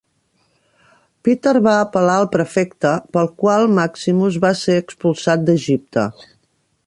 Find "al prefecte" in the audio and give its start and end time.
2.21-2.95